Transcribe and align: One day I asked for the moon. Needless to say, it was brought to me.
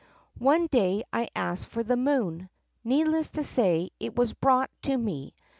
One 0.39 0.65
day 0.65 1.03
I 1.13 1.27
asked 1.35 1.67
for 1.67 1.83
the 1.83 1.95
moon. 1.95 2.49
Needless 2.83 3.29
to 3.37 3.43
say, 3.43 3.91
it 3.99 4.15
was 4.17 4.33
brought 4.33 4.71
to 4.81 4.97
me. 4.97 5.35